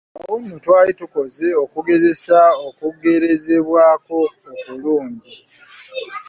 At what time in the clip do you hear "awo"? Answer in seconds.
0.21-0.35